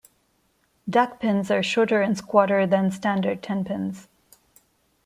Duckpins 0.89 1.51
are 1.55 1.61
shorter 1.61 2.01
and 2.01 2.17
squatter 2.17 2.65
than 2.65 2.89
standard 2.89 3.43
tenpins. 3.43 4.07